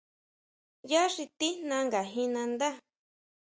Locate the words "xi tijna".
1.13-1.77